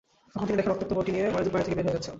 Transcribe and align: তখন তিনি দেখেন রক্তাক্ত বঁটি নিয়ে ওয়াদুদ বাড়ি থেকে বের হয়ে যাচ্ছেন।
তখন 0.33 0.45
তিনি 0.47 0.57
দেখেন 0.57 0.71
রক্তাক্ত 0.71 0.91
বঁটি 0.97 1.11
নিয়ে 1.15 1.25
ওয়াদুদ 1.31 1.51
বাড়ি 1.55 1.63
থেকে 1.65 1.77
বের 1.77 1.85
হয়ে 1.85 1.93
যাচ্ছেন। 1.95 2.09